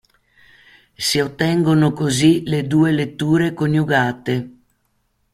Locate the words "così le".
1.93-2.65